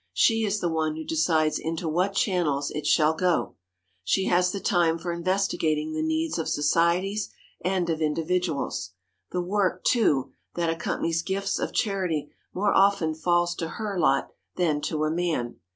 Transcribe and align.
She 0.13 0.43
is 0.45 0.59
the 0.61 0.67
one 0.67 0.95
who 0.95 1.03
decides 1.03 1.59
into 1.59 1.87
what 1.87 2.15
channels 2.15 2.71
it 2.71 2.87
shall 2.87 3.13
go. 3.13 3.53
She 4.03 4.25
has 4.25 4.51
the 4.51 4.59
time 4.59 4.97
for 4.97 5.11
investigating 5.13 5.93
the 5.93 6.01
needs 6.01 6.39
of 6.39 6.49
societies 6.49 7.29
and 7.63 7.87
of 7.87 8.01
individuals. 8.01 8.93
The 9.29 9.41
work, 9.41 9.83
too, 9.83 10.31
that 10.55 10.71
accompanies 10.71 11.21
gifts 11.21 11.59
of 11.59 11.71
charity 11.71 12.31
more 12.51 12.73
often 12.73 13.13
falls 13.13 13.53
to 13.57 13.67
her 13.77 13.99
lot 13.99 14.29
than 14.55 14.81
to 14.89 15.03
a 15.03 15.11
man. 15.11 15.57